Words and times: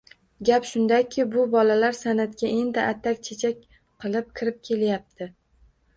—Gap 0.47 0.63
shundaki, 0.69 1.25
bu 1.35 1.43
bolalar 1.55 1.95
san’atga 1.99 2.49
endi 2.63 2.81
atak-chechak 2.85 3.63
qilib 4.05 4.35
kirib 4.41 4.59
kelyapti. 4.71 5.29